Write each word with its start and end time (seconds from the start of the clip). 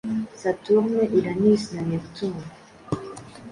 Saturne, 0.41 1.01
Uranus 1.17 1.63
na 1.73 1.81
Neptune 1.89 2.43